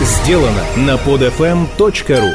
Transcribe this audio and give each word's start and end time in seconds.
сделано 0.00 0.64
на 0.76 0.94
podfm.ru 0.94 2.32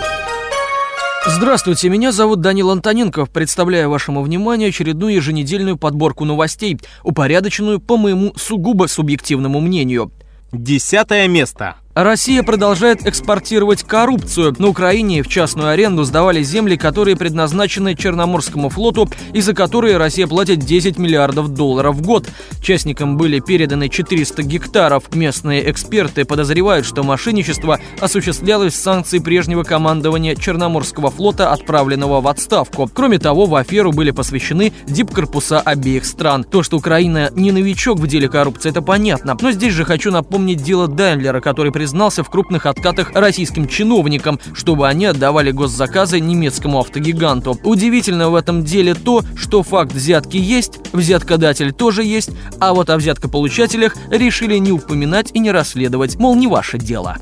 Здравствуйте, 1.28 1.90
меня 1.90 2.12
зовут 2.12 2.42
Данил 2.42 2.70
Антоненков. 2.70 3.32
Представляю 3.32 3.90
вашему 3.90 4.22
вниманию 4.22 4.70
очередную 4.70 5.16
еженедельную 5.16 5.76
подборку 5.76 6.24
новостей, 6.24 6.80
упорядоченную 7.02 7.80
по 7.80 7.98
моему 7.98 8.34
сугубо 8.36 8.86
субъективному 8.86 9.60
мнению. 9.60 10.12
Десятое 10.52 11.28
место. 11.28 11.78
Россия 11.96 12.44
продолжает 12.44 13.08
экспортировать 13.08 13.84
коррупцию. 13.84 14.54
На 14.60 14.68
Украине 14.68 15.24
в 15.24 15.30
частную 15.30 15.70
аренду 15.70 16.04
сдавали 16.04 16.44
земли, 16.44 16.76
которые 16.76 17.16
предназначены 17.16 17.96
Черноморскому 17.96 18.68
флоту 18.68 19.10
и 19.32 19.40
за 19.40 19.54
которые 19.54 19.96
Россия 19.96 20.28
платит 20.28 20.60
10 20.60 20.98
миллиардов 20.98 21.54
долларов 21.54 21.96
в 21.96 22.02
год. 22.02 22.28
Частникам 22.62 23.16
были 23.16 23.40
переданы 23.40 23.88
400 23.88 24.44
гектаров. 24.44 25.16
Местные 25.16 25.72
эксперты 25.72 26.26
подозревают, 26.26 26.86
что 26.86 27.02
мошенничество 27.02 27.80
осуществлялось 28.02 28.76
с 28.76 28.82
санкций 28.82 29.22
прежнего 29.22 29.64
командования 29.64 30.36
Черноморского 30.36 31.12
флота, 31.12 31.54
отправленного 31.54 32.20
в 32.20 32.28
отставку. 32.28 32.90
Кроме 32.94 33.20
того, 33.20 33.46
в 33.46 33.56
аферу 33.56 33.94
были 33.94 34.12
посвящены 34.12 34.74
дипкорпуса 34.86 35.62
обеих 35.62 36.04
стран. 36.04 36.44
То, 36.44 36.62
что 36.62 36.76
Украина 36.76 37.32
не 37.34 37.54
новичок 37.54 38.00
в 38.00 38.08
деле 38.08 38.28
коррупции, 38.28 38.72
это 38.72 38.82
понятно. 38.82 39.38
Но 39.40 39.52
здесь 39.52 39.74
же 39.74 39.86
хочу 39.86 40.12
напомнить 40.12 40.62
дело 40.62 40.90
Даймлера, 40.90 41.40
который 41.40 41.72
признался 41.86 42.24
в 42.24 42.32
крупных 42.32 42.66
откатах 42.66 43.12
российским 43.14 43.68
чиновникам, 43.68 44.40
чтобы 44.56 44.88
они 44.88 45.06
отдавали 45.06 45.52
госзаказы 45.52 46.20
немецкому 46.20 46.80
автогиганту. 46.80 47.60
Удивительно 47.64 48.32
в 48.32 48.36
этом 48.36 48.64
деле 48.64 48.96
то, 48.96 49.22
что 49.36 49.62
факт 49.62 49.92
взятки 49.92 50.38
есть, 50.38 50.80
взяткодатель 50.94 51.74
тоже 51.74 52.04
есть, 52.04 52.32
а 52.60 52.74
вот 52.74 52.90
о 52.90 52.98
взяткополучателях 52.98 53.96
решили 54.10 54.58
не 54.58 54.72
упоминать 54.72 55.30
и 55.36 55.38
не 55.38 55.52
расследовать, 55.52 56.16
мол, 56.16 56.34
не 56.34 56.48
ваше 56.48 56.80
дело. 56.80 57.18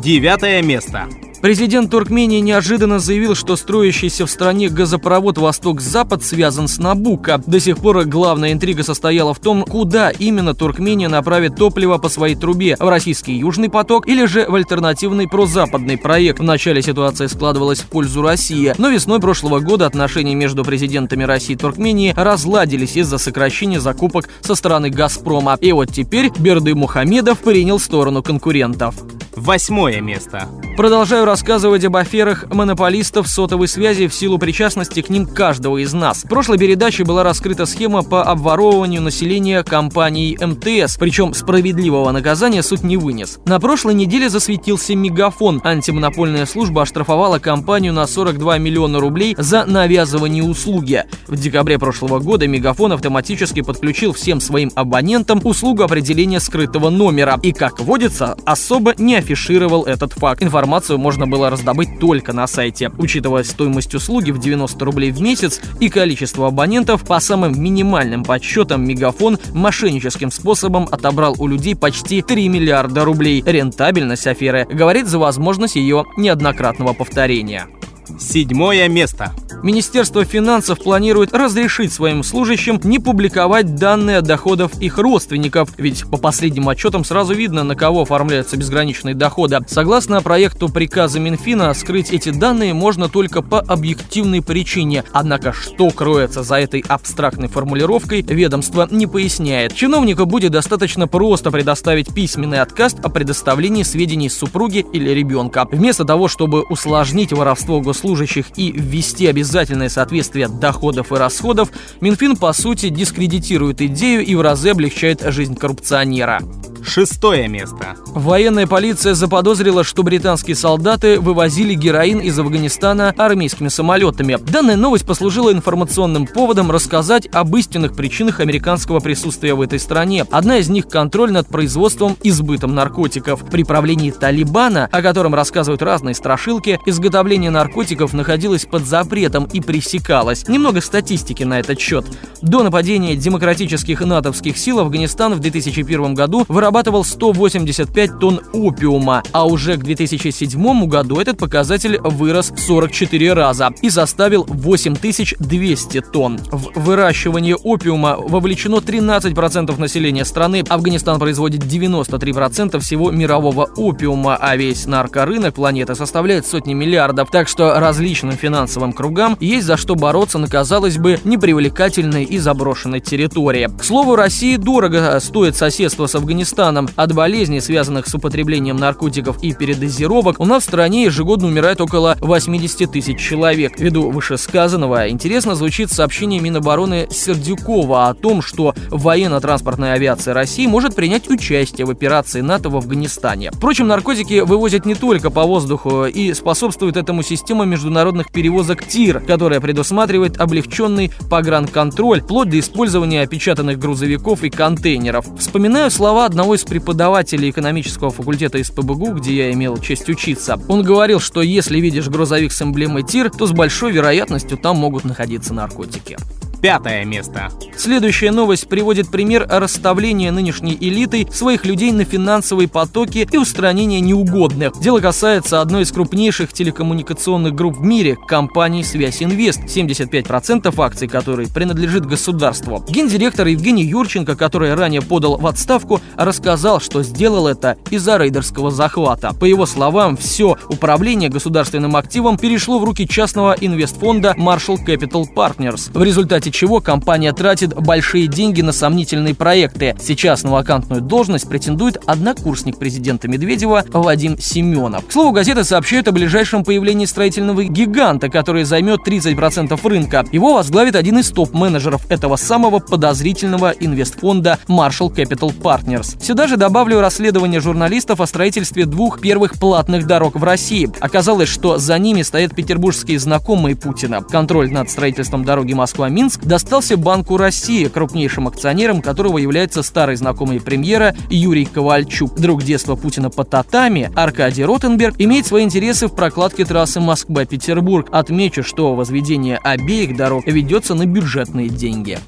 Девятое 0.00 0.62
место. 0.62 1.08
Президент 1.42 1.90
Туркмении 1.90 2.38
неожиданно 2.38 3.00
заявил, 3.00 3.34
что 3.34 3.56
строящийся 3.56 4.26
в 4.26 4.30
стране 4.30 4.68
газопровод 4.68 5.38
«Восток-Запад» 5.38 6.24
связан 6.24 6.68
с 6.68 6.78
Набука. 6.78 7.42
До 7.44 7.58
сих 7.58 7.78
пор 7.78 8.04
главная 8.04 8.52
интрига 8.52 8.84
состояла 8.84 9.34
в 9.34 9.40
том, 9.40 9.64
куда 9.64 10.10
именно 10.10 10.54
Туркмения 10.54 11.08
направит 11.08 11.56
топливо 11.56 11.98
по 11.98 12.08
своей 12.08 12.36
трубе– 12.36 12.76
в 12.78 12.88
российский 12.88 13.32
Южный 13.32 13.68
поток 13.68 14.06
или 14.06 14.24
же 14.26 14.46
в 14.48 14.54
альтернативный 14.54 15.26
прозападный 15.26 15.98
проект. 15.98 16.38
В 16.38 16.44
начале 16.44 16.80
ситуация 16.80 17.26
складывалась 17.26 17.80
в 17.80 17.86
пользу 17.86 18.22
России, 18.22 18.72
но 18.78 18.88
весной 18.88 19.18
прошлого 19.18 19.58
года 19.58 19.86
отношения 19.86 20.36
между 20.36 20.64
президентами 20.64 21.24
России 21.24 21.54
и 21.54 21.56
Туркмении 21.56 22.14
разладились 22.16 22.96
из-за 22.96 23.18
сокращения 23.18 23.80
закупок 23.80 24.28
со 24.42 24.54
стороны 24.54 24.90
«Газпрома». 24.90 25.58
И 25.60 25.72
вот 25.72 25.92
теперь 25.92 26.30
Берды 26.38 26.76
Мухамедов 26.76 27.40
принял 27.40 27.80
сторону 27.80 28.22
конкурентов. 28.22 28.94
Восьмое 29.36 30.00
место. 30.02 30.48
Продолжаю 30.76 31.24
рассказывать 31.24 31.84
об 31.84 31.96
аферах 31.96 32.46
монополистов 32.50 33.28
сотовой 33.28 33.66
связи 33.66 34.06
в 34.06 34.14
силу 34.14 34.38
причастности 34.38 35.00
к 35.00 35.08
ним 35.08 35.26
каждого 35.26 35.78
из 35.82 35.92
нас. 35.94 36.24
В 36.24 36.28
прошлой 36.28 36.58
передаче 36.58 37.04
была 37.04 37.22
раскрыта 37.22 37.64
схема 37.64 38.02
по 38.02 38.24
обворовыванию 38.24 39.00
населения 39.00 39.62
компанией 39.62 40.36
МТС, 40.44 40.96
причем 40.98 41.32
справедливого 41.34 42.10
наказания 42.10 42.62
суд 42.62 42.82
не 42.82 42.96
вынес. 42.96 43.38
На 43.46 43.58
прошлой 43.58 43.94
неделе 43.94 44.28
засветился 44.28 44.94
Мегафон. 44.94 45.60
Антимонопольная 45.64 46.44
служба 46.44 46.82
оштрафовала 46.82 47.38
компанию 47.38 47.92
на 47.92 48.06
42 48.06 48.58
миллиона 48.58 49.00
рублей 49.00 49.34
за 49.38 49.64
навязывание 49.64 50.44
услуги. 50.44 51.04
В 51.26 51.36
декабре 51.36 51.78
прошлого 51.78 52.18
года 52.18 52.46
Мегафон 52.46 52.92
автоматически 52.92 53.62
подключил 53.62 54.12
всем 54.12 54.40
своим 54.40 54.70
абонентам 54.74 55.40
услугу 55.42 55.84
определения 55.84 56.40
скрытого 56.40 56.90
номера 56.90 57.38
и, 57.42 57.52
как 57.52 57.80
водится, 57.80 58.36
особо 58.44 58.94
не 58.98 59.21
афишировал 59.22 59.84
этот 59.84 60.12
факт. 60.12 60.42
Информацию 60.42 60.98
можно 60.98 61.26
было 61.26 61.48
раздобыть 61.48 61.98
только 61.98 62.32
на 62.32 62.46
сайте. 62.46 62.90
Учитывая 62.98 63.44
стоимость 63.44 63.94
услуги 63.94 64.30
в 64.30 64.38
90 64.38 64.84
рублей 64.84 65.10
в 65.10 65.20
месяц 65.20 65.60
и 65.80 65.88
количество 65.88 66.48
абонентов, 66.48 67.04
по 67.04 67.18
самым 67.20 67.60
минимальным 67.60 68.24
подсчетам 68.24 68.84
Мегафон 68.86 69.38
мошенническим 69.54 70.30
способом 70.30 70.88
отобрал 70.90 71.34
у 71.38 71.46
людей 71.46 71.74
почти 71.74 72.22
3 72.22 72.48
миллиарда 72.48 73.04
рублей. 73.04 73.42
Рентабельность 73.46 74.26
аферы 74.26 74.66
говорит 74.70 75.06
за 75.06 75.18
возможность 75.18 75.76
ее 75.76 76.04
неоднократного 76.16 76.92
повторения. 76.92 77.68
Седьмое 78.18 78.88
место. 78.88 79.32
Министерство 79.62 80.24
финансов 80.24 80.80
планирует 80.80 81.32
разрешить 81.32 81.92
своим 81.92 82.24
служащим 82.24 82.80
не 82.82 82.98
публиковать 82.98 83.76
данные 83.76 84.18
о 84.18 84.22
доходах 84.22 84.72
их 84.80 84.98
родственников, 84.98 85.70
ведь 85.78 86.04
по 86.10 86.16
последним 86.16 86.68
отчетам 86.68 87.04
сразу 87.04 87.32
видно, 87.32 87.62
на 87.62 87.76
кого 87.76 88.02
оформляются 88.02 88.56
безграничные 88.56 89.14
доходы. 89.14 89.58
Согласно 89.68 90.20
проекту 90.20 90.68
приказа 90.68 91.20
Минфина, 91.20 91.72
скрыть 91.74 92.10
эти 92.10 92.30
данные 92.30 92.74
можно 92.74 93.08
только 93.08 93.40
по 93.40 93.60
объективной 93.60 94.42
причине. 94.42 95.04
Однако, 95.12 95.52
что 95.52 95.90
кроется 95.90 96.42
за 96.42 96.56
этой 96.56 96.84
абстрактной 96.88 97.48
формулировкой, 97.48 98.22
ведомство 98.22 98.88
не 98.90 99.06
поясняет. 99.06 99.74
Чиновнику 99.74 100.26
будет 100.26 100.50
достаточно 100.50 101.06
просто 101.06 101.52
предоставить 101.52 102.12
письменный 102.12 102.60
отказ 102.60 102.96
о 103.00 103.08
предоставлении 103.08 103.84
сведений 103.84 104.28
супруги 104.28 104.84
или 104.92 105.10
ребенка. 105.10 105.68
Вместо 105.70 106.04
того, 106.04 106.26
чтобы 106.26 106.62
усложнить 106.62 107.32
воровство 107.32 107.80
госслужащих 107.92 108.46
и 108.56 108.72
ввести 108.72 109.26
обязательно 109.26 109.52
обязательное 109.52 109.88
соответствие 109.90 110.48
доходов 110.48 111.12
и 111.12 111.16
расходов, 111.16 111.70
Минфин 112.00 112.36
по 112.36 112.52
сути 112.52 112.88
дискредитирует 112.88 113.82
идею 113.82 114.24
и 114.24 114.34
в 114.34 114.40
разы 114.40 114.70
облегчает 114.70 115.22
жизнь 115.32 115.56
коррупционера. 115.56 116.40
Шестое 116.84 117.48
место. 117.48 117.96
Военная 118.08 118.66
полиция 118.66 119.14
заподозрила, 119.14 119.84
что 119.84 120.02
британские 120.02 120.56
солдаты 120.56 121.20
вывозили 121.20 121.74
героин 121.74 122.18
из 122.18 122.38
Афганистана 122.38 123.14
армейскими 123.16 123.68
самолетами. 123.68 124.36
Данная 124.40 124.76
новость 124.76 125.06
послужила 125.06 125.52
информационным 125.52 126.26
поводом 126.26 126.70
рассказать 126.70 127.28
об 127.32 127.56
истинных 127.56 127.94
причинах 127.94 128.40
американского 128.40 129.00
присутствия 129.00 129.54
в 129.54 129.60
этой 129.60 129.78
стране. 129.78 130.26
Одна 130.30 130.58
из 130.58 130.68
них– 130.68 130.88
контроль 130.88 131.32
над 131.32 131.46
производством 131.46 132.16
и 132.22 132.30
сбытом 132.30 132.74
наркотиков. 132.74 133.44
При 133.48 133.64
правлении 133.64 134.10
Талибана, 134.10 134.88
о 134.90 135.02
котором 135.02 135.34
рассказывают 135.34 135.82
разные 135.82 136.14
страшилки, 136.14 136.78
изготовление 136.84 137.50
наркотиков 137.50 138.12
находилось 138.12 138.66
под 138.66 138.84
запретом 138.84 139.44
и 139.44 139.60
пресекалось. 139.60 140.48
Немного 140.48 140.80
статистики 140.80 141.44
на 141.44 141.60
этот 141.60 141.78
счет. 141.80 142.04
До 142.42 142.62
нападения 142.62 143.14
демократических 143.16 144.00
натовских 144.00 144.58
сил 144.58 144.80
Афганистан 144.80 145.34
в 145.34 145.38
2001 145.38 146.14
году 146.14 146.44
вырабатывал 146.48 146.71
вырабатывал 146.72 147.04
185 147.04 148.18
тонн 148.18 148.40
опиума, 148.54 149.22
а 149.32 149.46
уже 149.46 149.76
к 149.76 149.84
2007 149.84 150.86
году 150.86 151.20
этот 151.20 151.36
показатель 151.36 151.98
вырос 151.98 152.50
в 152.50 152.58
44 152.58 153.34
раза 153.34 153.72
и 153.82 153.90
составил 153.90 154.46
8200 154.48 156.00
тонн. 156.00 156.40
В 156.50 156.70
выращивание 156.74 157.56
опиума 157.56 158.16
вовлечено 158.16 158.76
13% 158.76 159.78
населения 159.78 160.24
страны. 160.24 160.64
Афганистан 160.66 161.18
производит 161.18 161.62
93% 161.62 162.78
всего 162.78 163.10
мирового 163.10 163.68
опиума, 163.76 164.38
а 164.40 164.56
весь 164.56 164.86
наркорынок 164.86 165.54
планеты 165.54 165.94
составляет 165.94 166.46
сотни 166.46 166.72
миллиардов. 166.72 167.30
Так 167.30 167.48
что 167.48 167.78
различным 167.78 168.32
финансовым 168.32 168.94
кругам 168.94 169.36
есть 169.40 169.66
за 169.66 169.76
что 169.76 169.94
бороться 169.94 170.38
на, 170.38 170.48
казалось 170.48 170.96
бы, 170.96 171.20
непривлекательной 171.24 172.24
и 172.24 172.38
заброшенной 172.38 173.00
территории. 173.00 173.68
К 173.78 173.84
слову, 173.84 174.16
России 174.16 174.56
дорого 174.56 175.20
стоит 175.20 175.54
соседство 175.54 176.06
с 176.06 176.14
Афганистаном, 176.14 176.61
Казахстаном. 176.62 176.88
От 176.94 177.12
болезней, 177.12 177.60
связанных 177.60 178.06
с 178.06 178.14
употреблением 178.14 178.76
наркотиков 178.76 179.42
и 179.42 179.52
передозировок, 179.52 180.38
у 180.38 180.44
нас 180.44 180.62
в 180.62 180.66
стране 180.66 181.04
ежегодно 181.04 181.48
умирает 181.48 181.80
около 181.80 182.16
80 182.20 182.90
тысяч 182.90 183.18
человек. 183.18 183.80
Ввиду 183.80 184.10
вышесказанного, 184.10 185.08
интересно 185.08 185.56
звучит 185.56 185.90
сообщение 185.90 186.40
Минобороны 186.40 187.08
Сердюкова 187.10 188.08
о 188.08 188.14
том, 188.14 188.42
что 188.42 188.74
военно-транспортная 188.90 189.94
авиация 189.94 190.34
России 190.34 190.68
может 190.68 190.94
принять 190.94 191.28
участие 191.28 191.84
в 191.84 191.90
операции 191.90 192.42
НАТО 192.42 192.68
в 192.68 192.76
Афганистане. 192.76 193.50
Впрочем, 193.52 193.88
наркотики 193.88 194.40
вывозят 194.40 194.86
не 194.86 194.94
только 194.94 195.30
по 195.30 195.42
воздуху 195.42 196.04
и 196.04 196.32
способствует 196.32 196.96
этому 196.96 197.24
система 197.24 197.64
международных 197.64 198.30
перевозок 198.30 198.86
ТИР, 198.86 199.20
которая 199.26 199.60
предусматривает 199.60 200.40
облегченный 200.40 201.10
погранконтроль, 201.28 202.20
вплоть 202.20 202.50
до 202.50 202.60
использования 202.60 203.22
опечатанных 203.22 203.80
грузовиков 203.80 204.44
и 204.44 204.50
контейнеров. 204.50 205.26
Вспоминаю 205.38 205.90
слова 205.90 206.24
одного 206.24 206.51
одного 206.52 206.54
из 206.54 206.64
преподавателей 206.64 207.48
экономического 207.48 208.10
факультета 208.10 208.58
из 208.58 208.70
ПБГУ, 208.70 209.14
где 209.14 209.36
я 209.36 209.52
имел 209.52 209.78
честь 209.78 210.08
учиться. 210.10 210.60
Он 210.68 210.82
говорил, 210.82 211.18
что 211.18 211.40
если 211.40 211.80
видишь 211.80 212.08
грузовик 212.08 212.52
с 212.52 212.60
эмблемой 212.60 213.04
ТИР, 213.04 213.30
то 213.30 213.46
с 213.46 213.52
большой 213.52 213.92
вероятностью 213.92 214.58
там 214.58 214.76
могут 214.76 215.04
находиться 215.04 215.54
наркотики. 215.54 216.18
Пятое 216.62 217.04
место. 217.04 217.50
Следующая 217.76 218.30
новость 218.30 218.68
приводит 218.68 219.08
пример 219.08 219.44
расставления 219.50 220.30
нынешней 220.30 220.78
элиты 220.80 221.26
своих 221.32 221.64
людей 221.64 221.90
на 221.90 222.04
финансовые 222.04 222.68
потоки 222.68 223.26
и 223.28 223.36
устранения 223.36 223.98
неугодных. 223.98 224.78
Дело 224.80 225.00
касается 225.00 225.60
одной 225.60 225.82
из 225.82 225.90
крупнейших 225.90 226.52
телекоммуникационных 226.52 227.52
групп 227.52 227.78
в 227.78 227.82
мире– 227.82 228.16
компании 228.28 228.84
«Связь 228.84 229.24
Инвест», 229.24 229.62
75% 229.64 230.72
акций 230.80 231.08
которой 231.08 231.48
принадлежит 231.48 232.06
государству. 232.06 232.84
Гендиректор 232.88 233.48
Евгений 233.48 233.82
Юрченко, 233.82 234.36
который 234.36 234.74
ранее 234.74 235.02
подал 235.02 235.38
в 235.38 235.46
отставку, 235.48 236.00
рассказал, 236.14 236.80
что 236.80 237.02
сделал 237.02 237.48
это 237.48 237.76
из-за 237.90 238.18
рейдерского 238.18 238.70
захвата. 238.70 239.34
По 239.34 239.46
его 239.46 239.66
словам, 239.66 240.16
все 240.16 240.56
управление 240.68 241.28
государственным 241.28 241.96
активом 241.96 242.38
перешло 242.38 242.78
в 242.78 242.84
руки 242.84 243.08
частного 243.08 243.56
инвестфонда 243.60 244.36
Marshall 244.38 244.78
Capital 244.86 245.24
Partners, 245.34 245.90
в 245.92 246.02
результате 246.04 246.51
чего 246.52 246.80
компания 246.80 247.32
тратит 247.32 247.74
большие 247.74 248.28
деньги 248.28 248.60
на 248.60 248.72
сомнительные 248.72 249.34
проекты. 249.34 249.96
Сейчас 250.00 250.44
на 250.44 250.52
вакантную 250.52 251.00
должность 251.00 251.48
претендует 251.48 251.96
однокурсник 252.06 252.78
президента 252.78 253.26
Медведева 253.26 253.84
Вадим 253.92 254.38
Семенов. 254.38 255.06
К 255.06 255.12
слову, 255.12 255.32
газеты 255.32 255.64
сообщают 255.64 256.06
о 256.08 256.12
ближайшем 256.12 256.64
появлении 256.64 257.06
строительного 257.06 257.64
гиганта, 257.64 258.28
который 258.28 258.64
займет 258.64 259.00
30% 259.06 259.78
рынка. 259.88 260.24
Его 260.30 260.54
возглавит 260.54 260.94
один 260.94 261.18
из 261.18 261.30
топ-менеджеров 261.30 262.10
этого 262.10 262.36
самого 262.36 262.78
подозрительного 262.78 263.70
инвестфонда 263.70 264.58
Marshall 264.68 265.14
Capital 265.14 265.52
Partners. 265.58 266.22
Сюда 266.22 266.46
же 266.46 266.56
добавлю 266.56 267.00
расследование 267.00 267.60
журналистов 267.60 268.20
о 268.20 268.26
строительстве 268.26 268.84
двух 268.84 269.20
первых 269.20 269.54
платных 269.54 270.06
дорог 270.06 270.36
в 270.36 270.44
России. 270.44 270.90
Оказалось, 271.00 271.48
что 271.48 271.78
за 271.78 271.98
ними 271.98 272.22
стоят 272.22 272.54
петербургские 272.54 273.18
знакомые 273.18 273.76
Путина. 273.76 274.22
Контроль 274.22 274.70
над 274.70 274.90
строительством 274.90 275.44
дороги 275.44 275.72
Москва-Минск 275.72 276.41
достался 276.42 276.96
Банку 276.96 277.36
России, 277.36 277.86
крупнейшим 277.86 278.48
акционером 278.48 279.02
которого 279.02 279.38
является 279.38 279.82
старый 279.82 280.16
знакомый 280.16 280.60
премьера 280.60 281.14
Юрий 281.30 281.64
Ковальчук. 281.64 282.34
Друг 282.38 282.62
детства 282.62 282.96
Путина 282.96 283.30
по 283.30 283.44
татами 283.44 284.10
Аркадий 284.14 284.64
Ротенберг 284.64 285.16
имеет 285.18 285.46
свои 285.46 285.64
интересы 285.64 286.08
в 286.08 286.14
прокладке 286.14 286.64
трассы 286.64 287.00
Москва-Петербург. 287.00 288.08
Отмечу, 288.12 288.62
что 288.62 288.94
возведение 288.94 289.58
обеих 289.58 290.16
дорог 290.16 290.46
ведется 290.46 290.94
на 290.94 291.06
бюджетные 291.06 291.68
деньги. 291.68 292.18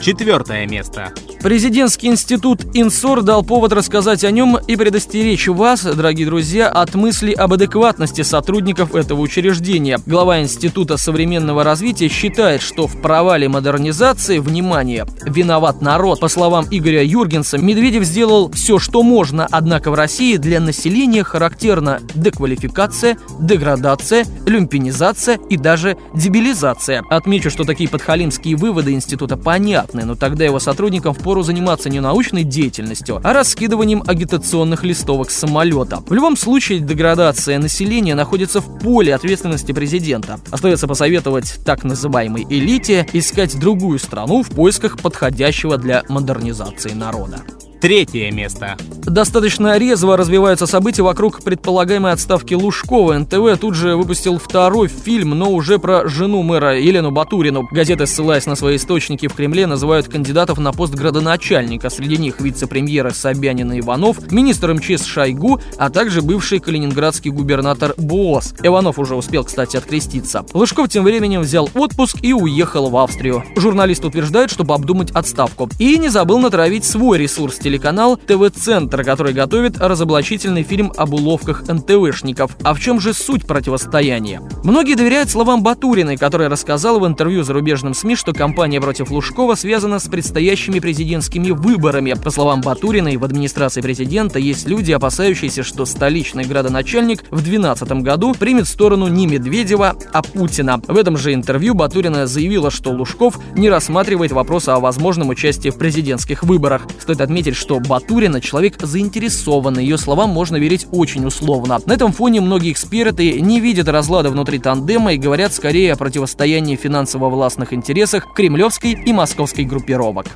Четвертое 0.00 0.66
место. 0.66 1.12
Президентский 1.42 2.06
институт 2.06 2.60
Инсор 2.72 3.22
дал 3.22 3.42
повод 3.42 3.72
рассказать 3.72 4.22
о 4.22 4.30
нем 4.30 4.58
и 4.58 4.76
предостеречь 4.76 5.48
вас, 5.48 5.82
дорогие 5.82 6.24
друзья, 6.24 6.68
от 6.68 6.94
мысли 6.94 7.32
об 7.32 7.52
адекватности 7.52 8.22
сотрудников 8.22 8.94
этого 8.94 9.20
учреждения. 9.20 9.98
Глава 10.06 10.40
Института 10.40 10.96
современного 10.96 11.64
развития 11.64 12.08
считает, 12.08 12.62
что 12.62 12.86
в 12.86 13.00
провале 13.02 13.48
модернизации, 13.48 14.38
внимание, 14.38 15.04
виноват 15.24 15.82
народ. 15.82 16.20
По 16.20 16.28
словам 16.28 16.64
Игоря 16.70 17.02
Юргенса, 17.02 17.58
Медведев 17.58 18.04
сделал 18.04 18.48
все, 18.52 18.78
что 18.78 19.02
можно, 19.02 19.48
однако 19.50 19.90
в 19.90 19.94
России 19.94 20.36
для 20.36 20.60
населения 20.60 21.24
характерна 21.24 21.98
деквалификация, 22.14 23.18
деградация, 23.40 24.26
люмпинизация 24.46 25.40
и 25.50 25.56
даже 25.56 25.96
дебилизация. 26.14 27.02
Отмечу, 27.10 27.50
что 27.50 27.64
такие 27.64 27.88
подхалимские 27.88 28.54
выводы 28.54 28.92
института 28.92 29.36
понятны, 29.36 30.04
но 30.04 30.14
тогда 30.14 30.44
его 30.44 30.60
сотрудникам 30.60 31.14
в 31.14 31.18
пору 31.32 31.42
заниматься 31.42 31.88
не 31.88 31.98
научной 32.00 32.44
деятельностью, 32.44 33.18
а 33.24 33.32
раскидыванием 33.32 34.04
агитационных 34.06 34.84
листовок 34.84 35.30
с 35.30 35.36
самолета. 35.38 36.02
В 36.06 36.12
любом 36.12 36.36
случае, 36.36 36.80
деградация 36.80 37.58
населения 37.58 38.14
находится 38.14 38.60
в 38.60 38.78
поле 38.78 39.14
ответственности 39.14 39.72
президента. 39.72 40.40
Остается 40.50 40.86
посоветовать 40.86 41.54
так 41.64 41.84
называемой 41.84 42.46
элите 42.50 43.08
искать 43.14 43.58
другую 43.58 43.98
страну 43.98 44.42
в 44.42 44.50
поисках 44.50 44.98
подходящего 44.98 45.78
для 45.78 46.02
модернизации 46.06 46.92
народа. 46.92 47.40
Третье 47.82 48.30
место. 48.30 48.76
Достаточно 49.02 49.76
резво 49.76 50.16
развиваются 50.16 50.68
события 50.68 51.02
вокруг 51.02 51.42
предполагаемой 51.42 52.12
отставки 52.12 52.54
Лужкова. 52.54 53.18
НТВ 53.18 53.58
тут 53.60 53.74
же 53.74 53.96
выпустил 53.96 54.38
второй 54.38 54.86
фильм, 54.86 55.30
но 55.30 55.50
уже 55.50 55.80
про 55.80 56.06
жену 56.06 56.44
мэра 56.44 56.78
Елену 56.78 57.10
Батурину. 57.10 57.66
Газеты, 57.72 58.06
ссылаясь 58.06 58.46
на 58.46 58.54
свои 58.54 58.76
источники 58.76 59.26
в 59.26 59.34
Кремле, 59.34 59.66
называют 59.66 60.06
кандидатов 60.06 60.58
на 60.58 60.72
пост 60.72 60.94
градоначальника. 60.94 61.90
Среди 61.90 62.16
них 62.18 62.40
вице-премьеры 62.40 63.10
Собянин 63.10 63.72
и 63.72 63.80
Иванов, 63.80 64.30
министр 64.30 64.74
МЧС 64.74 65.04
Шойгу, 65.04 65.60
а 65.76 65.90
также 65.90 66.22
бывший 66.22 66.60
калининградский 66.60 67.32
губернатор 67.32 67.94
Боос. 67.98 68.54
Иванов 68.62 69.00
уже 69.00 69.16
успел, 69.16 69.42
кстати, 69.42 69.76
откреститься. 69.76 70.46
Лужков 70.54 70.88
тем 70.88 71.02
временем 71.02 71.40
взял 71.40 71.68
отпуск 71.74 72.18
и 72.22 72.32
уехал 72.32 72.88
в 72.88 72.96
Австрию. 72.96 73.42
Журналист 73.56 74.04
утверждает, 74.04 74.52
чтобы 74.52 74.74
обдумать 74.74 75.10
отставку. 75.10 75.68
И 75.80 75.98
не 75.98 76.08
забыл 76.08 76.38
натравить 76.38 76.84
свой 76.84 77.18
ресурс 77.18 77.58
телеканал 77.72 78.18
ТВ-центр, 78.18 79.02
который 79.02 79.32
готовит 79.32 79.78
разоблачительный 79.78 80.62
фильм 80.62 80.92
об 80.94 81.14
уловках 81.14 81.66
НТВшников. 81.66 82.54
А 82.62 82.74
в 82.74 82.80
чем 82.80 83.00
же 83.00 83.14
суть 83.14 83.46
противостояния? 83.46 84.42
Многие 84.62 84.94
доверяют 84.94 85.30
словам 85.30 85.62
Батуриной, 85.62 86.18
которая 86.18 86.50
рассказала 86.50 86.98
в 86.98 87.06
интервью 87.06 87.44
зарубежным 87.44 87.94
СМИ, 87.94 88.16
что 88.16 88.34
кампания 88.34 88.78
против 88.78 89.10
Лужкова 89.10 89.54
связана 89.54 90.00
с 90.00 90.06
предстоящими 90.06 90.80
президентскими 90.80 91.50
выборами. 91.50 92.12
По 92.12 92.30
словам 92.30 92.60
Батуриной, 92.60 93.16
в 93.16 93.24
администрации 93.24 93.80
президента 93.80 94.38
есть 94.38 94.68
люди, 94.68 94.92
опасающиеся, 94.92 95.62
что 95.62 95.86
столичный 95.86 96.44
градоначальник 96.44 97.22
в 97.30 97.42
2012 97.42 98.02
году 98.02 98.34
примет 98.34 98.68
сторону 98.68 99.06
не 99.06 99.26
Медведева, 99.26 99.96
а 100.12 100.22
Путина. 100.22 100.78
В 100.86 100.98
этом 100.98 101.16
же 101.16 101.32
интервью 101.32 101.72
Батурина 101.72 102.26
заявила, 102.26 102.70
что 102.70 102.90
Лужков 102.90 103.38
не 103.56 103.70
рассматривает 103.70 104.32
вопрос 104.32 104.68
о 104.68 104.78
возможном 104.78 105.30
участии 105.30 105.70
в 105.70 105.78
президентских 105.78 106.42
выборах. 106.42 106.82
Стоит 107.00 107.22
отметить, 107.22 107.56
что 107.62 107.78
Батурина 107.78 108.40
человек 108.40 108.74
заинтересованный, 108.82 109.84
ее 109.84 109.96
словам 109.96 110.30
можно 110.30 110.56
верить 110.56 110.88
очень 110.90 111.24
условно. 111.24 111.78
На 111.86 111.92
этом 111.92 112.12
фоне 112.12 112.40
многие 112.40 112.72
эксперты 112.72 113.40
не 113.40 113.60
видят 113.60 113.86
разлада 113.86 114.30
внутри 114.30 114.58
тандема 114.58 115.12
и 115.12 115.16
говорят 115.16 115.52
скорее 115.52 115.92
о 115.92 115.96
противостоянии 115.96 116.74
финансово-властных 116.74 117.72
интересах 117.72 118.34
кремлевской 118.34 119.00
и 119.06 119.12
московской 119.12 119.64
группировок. 119.64 120.26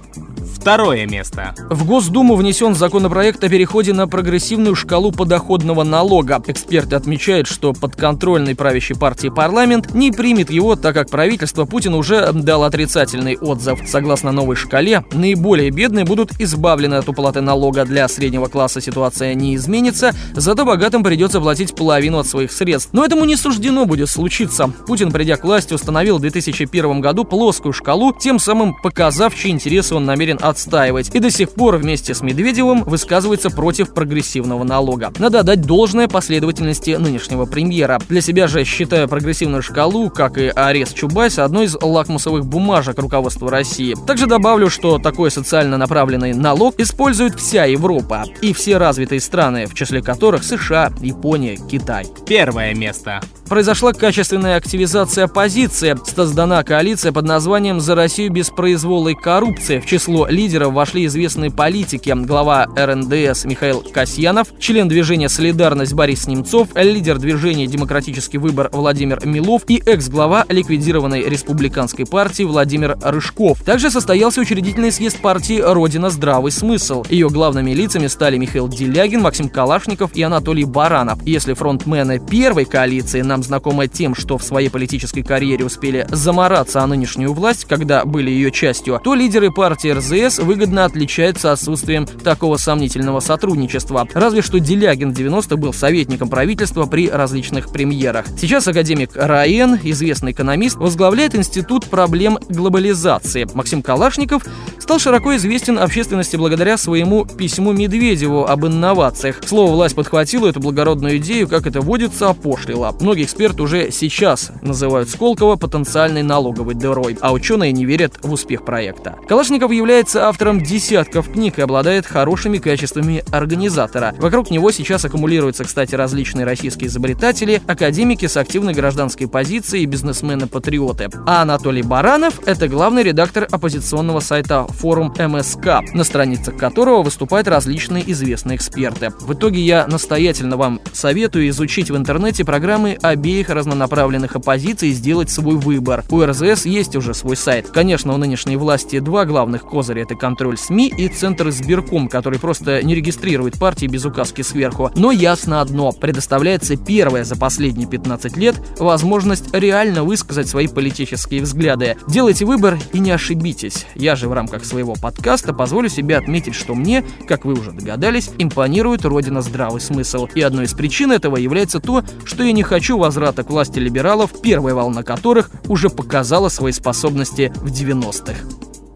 Второе 0.55 1.07
место. 1.07 1.55
В 1.71 1.85
Госдуму 1.85 2.37
внесен 2.37 2.75
законопроект 2.75 3.43
о 3.43 3.49
переходе 3.49 3.93
на 3.93 4.07
прогрессивную 4.07 4.75
шкалу 4.75 5.13
подоходного 5.13 5.83
налога. 5.83 6.43
Эксперты 6.47 6.97
отмечают, 6.97 7.49
что 7.49 7.73
подконтрольный 7.73 8.55
правящей 8.55 8.97
партии 8.97 9.29
парламент 9.29 9.95
не 9.95 10.13
примет 10.13 10.51
его, 10.51 10.77
так 10.77 10.95
как 10.95 11.11
правительство 11.11 11.65
Путин 11.65 11.95
уже 11.95 12.33
дал 12.33 12.65
отрицательный 12.65 13.37
отзыв. 13.37 13.81
Согласно 13.87 14.33
новой 14.33 14.57
шкале, 14.57 15.05
наиболее 15.13 15.71
бедные 15.71 16.05
будут 16.05 16.33
избавлены 16.41 16.95
от 16.95 17.09
уплаты 17.09 17.41
налога. 17.41 17.85
Для 17.85 18.07
среднего 18.09 18.47
класса 18.47 18.81
ситуация 18.81 19.35
не 19.35 19.57
изменится, 19.57 20.15
зато 20.35 20.65
богатым 20.65 21.03
придется 21.03 21.41
платить 21.41 21.75
половину 21.75 22.19
от 22.19 22.27
своих 22.27 22.53
средств. 22.53 22.91
Но 22.93 23.05
этому 23.05 23.25
не 23.25 23.37
суждено 23.37 23.85
будет 23.85 24.09
случиться. 24.09 24.71
Путин, 24.87 25.11
придя 25.11 25.37
к 25.37 25.45
власти, 25.45 25.75
установил 25.75 26.19
в 26.19 26.21
2001 26.21 27.01
году 27.01 27.25
плоскую 27.25 27.73
шкалу, 27.73 28.13
тем 28.13 28.39
самым 28.39 28.75
показав, 28.75 29.35
чьи 29.35 29.51
интересы 29.51 29.95
он 29.95 30.05
намерен 30.05 30.36
от 30.43 30.57
отстаивать 30.57 31.15
и 31.15 31.21
до 31.21 31.31
сих 31.31 31.51
пор 31.51 31.77
вместе 31.77 32.15
с 32.15 32.23
Медведевым 32.23 32.83
высказывается 32.85 33.51
против 33.51 33.93
прогрессивного 33.93 34.65
налога. 34.65 35.13
Надо 35.19 35.43
дать 35.43 35.61
должное 35.63 36.09
последовательности 36.09 36.97
нынешнего 36.99 37.45
премьера. 37.45 38.01
Для 38.09 38.23
себя 38.23 38.47
же 38.47 38.65
считаю 38.65 39.07
прогрессивную 39.07 39.63
шкалу, 39.63 40.09
как 40.09 40.39
и 40.39 40.49
арест 40.49 40.95
Чубайса, 40.95 41.45
одной 41.45 41.67
из 41.67 41.77
лакмусовых 41.81 42.47
бумажек 42.47 42.99
руководства 42.99 43.51
России. 43.51 43.95
Также 44.07 44.27
добавлю, 44.27 44.71
что 44.71 44.99
такой 44.99 45.31
социально 45.31 45.77
направленный 45.77 46.33
налог 46.33 46.81
использует 46.81 47.39
вся 47.39 47.67
Европа 47.67 48.25
и 48.41 48.55
все 48.55 48.79
развитые 48.79 49.21
страны, 49.21 49.67
в 49.67 49.75
числе 49.75 50.01
которых 50.01 50.43
США, 50.43 50.91
Япония, 51.01 51.57
Китай. 51.57 52.07
Первое 52.27 52.75
место. 52.75 53.21
Произошла 53.49 53.93
качественная 53.93 54.57
активизация 54.57 55.25
оппозиции. 55.25 55.97
Создана 56.05 56.65
коалиция 56.65 57.13
под 57.13 57.27
названием 57.27 57.79
«За 57.79 57.95
Россию 57.95 58.33
без 58.33 58.51
произвола 58.51 59.11
и 59.11 59.15
коррупции». 59.15 59.79
В 59.79 59.87
число 59.87 60.27
лидеров 60.27 60.73
вошли 60.73 61.07
известные 61.07 61.53
политики. 61.53 62.13
Глава 62.17 62.67
РНДС 62.77 63.45
Михаил 63.45 63.83
Касьянов, 63.83 64.49
член 64.59 64.89
движения 64.89 65.29
«Солидарность» 65.29 65.95
Борис 65.95 66.27
Немцов, 66.27 66.71
лидер 66.75 67.19
движения 67.19 67.69
«Демократический 67.69 68.39
выбор» 68.39 68.69
Владимир 68.73 69.25
Милов 69.25 69.63
и 69.69 69.81
экс-глава 69.87 70.45
ликвидированной 70.49 71.29
республиканской 71.29 72.05
партии 72.05 72.43
Владимир 72.43 72.99
Рыжков. 73.01 73.63
Также 73.63 73.93
состоялся 73.93 74.41
учредительный 74.41 74.91
съезд 74.91 75.21
партии 75.21 75.61
«Родина. 75.61 76.11
Здравый 76.11 76.51
смысл». 76.51 77.05
Ее 77.09 77.29
главными 77.29 77.71
лицами 77.71 78.09
стали 78.09 78.39
Михаил 78.39 78.67
Делягин, 78.67 79.23
Максим 79.23 79.49
Калашников 79.49 80.17
и 80.17 80.23
Анатолий 80.23 80.65
Баранов. 80.65 81.25
Если 81.25 81.53
фронтмены 81.53 82.19
первой 82.19 82.65
коалиции 82.65 83.21
на 83.21 83.36
нам 83.37 83.43
знакомая 83.43 83.87
тем, 83.87 84.15
что 84.15 84.39
в 84.39 84.43
своей 84.43 84.71
политической 84.71 85.23
карьере 85.23 85.67
успели 85.67 86.07
замораться 86.11 86.83
о 86.83 86.87
нынешнюю 86.87 87.35
власть, 87.35 87.67
когда 87.67 88.07
были 88.07 88.31
ее 88.31 88.51
частью, 88.51 88.99
то 89.05 89.15
лидеры 89.15 89.53
партии 89.53 89.89
РЗС 89.91 90.39
выгодно 90.39 90.87
отличаются 90.87 91.53
отсутствием 91.53 92.07
такого 92.07 92.57
сомнительного 92.57 93.21
сотрудничества. 93.21 94.09
Разве 94.15 94.41
что 94.41 94.59
Делягин 94.59 95.13
в 95.13 95.19
90-х 95.19 95.57
был 95.57 95.75
советником 95.75 96.31
правительства 96.31 96.87
при 96.87 97.11
различных 97.11 97.71
премьерах. 97.71 98.25
Сейчас 98.41 98.69
академик 98.69 99.11
Раен, 99.15 99.79
известный 99.83 100.33
экономист, 100.33 100.77
возглавляет 100.77 101.35
Институт 101.35 101.85
проблем 101.85 102.39
глобализации. 102.49 103.47
Максим 103.53 103.83
Калашников 103.83 104.47
стал 104.79 104.99
широко 104.99 105.37
известен 105.37 105.79
общественности 105.79 106.37
благодаря 106.37 106.79
своему 106.79 107.27
письму 107.27 107.73
Медведеву 107.73 108.47
об 108.47 108.65
инновациях. 108.65 109.43
Слово 109.45 109.73
власть 109.73 109.95
подхватила 109.95 110.47
эту 110.47 110.61
благородную 110.61 111.19
идею, 111.19 111.49
как 111.49 111.67
это 111.67 111.83
водится, 111.83 112.31
опошлила. 112.31 112.97
Многие 113.01 113.26
эксперты 113.27 113.63
уже 113.63 113.91
сейчас 113.91 114.51
называют 114.63 115.11
Сколково 115.11 115.57
потенциальной 115.57 116.23
налоговой 116.23 116.75
дырой, 116.75 117.19
а 117.21 117.33
ученые 117.33 117.73
не 117.73 117.85
верят 117.85 118.15
в 118.23 118.33
успех 118.33 118.65
проекта. 118.65 119.17
Калашников 119.29 119.71
является 119.73 120.29
автором 120.29 120.63
десятков 120.63 121.31
книг 121.31 121.59
и 121.59 121.63
обладает 121.63 122.07
хорошими 122.07 122.59
качествами 122.59 123.25
организатора. 123.33 124.15
Вокруг 124.19 124.51
него 124.51 124.71
сейчас 124.71 125.05
аккумулируются, 125.05 125.65
кстати, 125.65 125.95
различные 125.95 126.47
российские 126.47 126.89
изобретатели, 126.89 127.61
академики 127.67 128.27
с 128.27 128.37
активной 128.37 128.75
гражданской 128.75 129.29
позицией 129.29 129.83
и 129.83 129.87
бизнесмены-патриоты. 129.87 131.11
А 131.27 131.43
Анатолий 131.43 131.83
Баранов– 131.83 132.41
это 132.47 132.69
главный 132.69 133.03
редактор 133.03 133.49
оппозиционного 133.51 134.21
сайта 134.21 134.67
форум 134.69 135.13
МСК, 135.19 135.83
на 135.93 136.05
страницах 136.05 136.57
которого 136.57 137.03
выступают 137.03 137.49
различные 137.49 138.09
известные 138.13 138.57
эксперты. 138.57 139.11
В 139.21 139.33
итоге 139.33 139.61
я 139.61 139.87
настоятельно 139.87 140.57
вам 140.57 140.81
советую 140.93 141.49
изучить 141.49 141.91
в 141.91 141.97
интернете 141.97 142.45
программы 142.45 142.97
обеих 143.17 143.49
разнонаправленных 143.49 144.37
оппозиций 144.37 144.93
сделать 144.93 145.31
свой 145.31 145.57
выбор. 145.57 146.05
У 146.11 146.23
РЗС 146.23 146.67
есть 146.67 146.95
уже 146.97 147.15
свой 147.15 147.35
сайт. 147.37 147.71
Конечно, 147.71 148.13
у 148.13 148.19
нынешней 148.19 148.57
власти 148.57 148.99
два 148.99 149.25
главных 149.25 149.63
козыря– 149.63 150.03
это 150.03 150.15
контроль 150.15 150.59
СМИ 150.59 150.93
и 150.97 151.09
Центр 151.09 151.49
избирком, 151.49 152.09
который 152.09 152.39
просто 152.39 152.83
не 152.83 152.95
регистрирует 152.95 153.59
партии 153.59 153.87
без 153.87 154.05
указки 154.05 154.43
сверху. 154.43 154.91
Но 154.95 155.11
ясно 155.11 155.63
одно– 155.63 155.93
предоставляется 156.01 156.77
первая 156.77 157.25
за 157.25 157.37
последние 157.37 157.89
15 157.89 158.37
лет 158.37 158.57
возможность 158.79 159.55
реально 159.55 160.05
высказать 160.05 160.47
свои 160.47 160.69
политические 160.69 161.41
взгляды. 161.41 161.97
Делайте 162.07 162.45
выбор 162.45 162.79
и 162.93 162.99
не 162.99 163.13
ошибитесь. 163.13 163.87
Я 163.95 164.15
же 164.15 164.29
в 164.29 164.35
рамках 164.35 164.65
своего 164.67 164.95
подкаста 164.95 165.55
позволю 165.55 165.89
себе 165.89 166.19
отметить, 166.19 166.55
что 166.55 166.75
мне, 166.75 167.03
как 167.27 167.47
вы 167.47 167.55
уже 167.55 167.73
догадались, 167.73 168.31
импонирует 168.37 169.07
родина 169.07 169.41
здравый 169.41 169.81
смысл. 169.81 170.29
И 170.35 170.43
одной 170.43 170.67
из 170.67 170.75
причин 170.75 171.13
этого 171.13 171.37
является 171.37 171.81
то, 171.81 172.05
что 172.27 172.45
я 172.45 172.53
не 172.53 172.63
хочу 172.63 172.99
возврата 173.07 173.45
к 173.45 173.51
власти 173.51 173.79
либералов, 173.79 174.33
первая 174.43 174.75
волна 174.75 175.03
которых 175.03 175.51
уже 175.69 175.91
показала 175.91 176.49
свои 176.49 176.73
способности 176.73 177.53
в 177.57 177.67
90-х. 177.67 178.35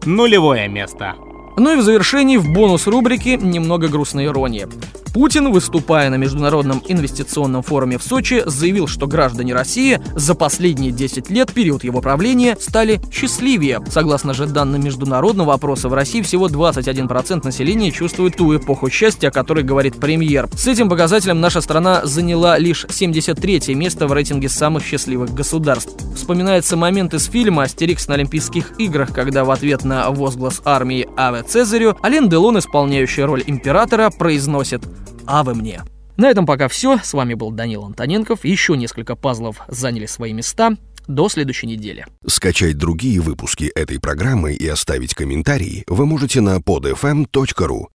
Нулевое 0.05 0.67
место. 0.67 1.15
Ну 1.57 1.73
и 1.73 1.77
в 1.77 1.81
завершении 1.81 2.37
в 2.37 2.51
бонус 2.51 2.87
рубрики 2.87 3.39
немного 3.41 3.87
грустной 3.87 4.25
иронии. 4.25 4.67
Путин, 5.13 5.51
выступая 5.51 6.09
на 6.09 6.15
Международном 6.15 6.81
инвестиционном 6.87 7.63
форуме 7.63 7.97
в 7.97 8.03
Сочи, 8.03 8.43
заявил, 8.45 8.87
что 8.87 9.07
граждане 9.07 9.53
России 9.53 9.99
за 10.15 10.35
последние 10.35 10.91
10 10.91 11.29
лет, 11.29 11.51
период 11.51 11.83
его 11.83 11.99
правления, 11.99 12.55
стали 12.59 13.01
счастливее. 13.11 13.81
Согласно 13.89 14.33
же 14.33 14.45
данным 14.45 14.83
международного 14.83 15.53
опроса, 15.53 15.89
в 15.89 15.93
России 15.93 16.21
всего 16.21 16.47
21% 16.47 17.41
населения 17.43 17.91
чувствует 17.91 18.37
ту 18.37 18.55
эпоху 18.55 18.89
счастья, 18.89 19.27
о 19.27 19.31
которой 19.31 19.65
говорит 19.65 19.99
премьер. 19.99 20.47
С 20.55 20.67
этим 20.67 20.87
показателем 20.87 21.41
наша 21.41 21.59
страна 21.59 22.05
заняла 22.05 22.57
лишь 22.57 22.85
73 22.89 23.75
место 23.75 24.07
в 24.07 24.13
рейтинге 24.13 24.47
самых 24.47 24.85
счастливых 24.85 25.33
государств. 25.33 25.93
Вспоминается 26.15 26.77
момент 26.77 27.13
из 27.13 27.25
фильма 27.25 27.63
«Астерикс 27.63 28.07
на 28.07 28.13
Олимпийских 28.13 28.79
играх», 28.79 29.13
когда 29.13 29.43
в 29.43 29.51
ответ 29.51 29.83
на 29.83 30.09
возглас 30.09 30.61
армии 30.63 31.07
«Аве 31.27 31.43
Цезарю» 31.43 31.97
Ален 32.03 32.29
Делон, 32.29 32.59
исполняющий 32.59 33.23
роль 33.23 33.43
императора, 33.45 34.09
произносит 34.09 34.83
а 35.25 35.43
вы 35.43 35.55
мне. 35.55 35.81
На 36.17 36.29
этом 36.29 36.45
пока 36.45 36.67
все. 36.67 36.99
С 37.01 37.13
вами 37.13 37.33
был 37.33 37.51
Данил 37.51 37.85
Антоненков. 37.85 38.43
Еще 38.43 38.75
несколько 38.75 39.15
пазлов 39.15 39.61
заняли 39.67 40.05
свои 40.05 40.33
места. 40.33 40.71
До 41.07 41.29
следующей 41.29 41.67
недели. 41.67 42.05
Скачать 42.27 42.77
другие 42.77 43.19
выпуски 43.21 43.65
этой 43.75 43.99
программы 43.99 44.53
и 44.53 44.67
оставить 44.67 45.15
комментарии 45.15 45.83
вы 45.87 46.05
можете 46.05 46.41
на 46.41 46.57
podfm.ru. 46.57 47.87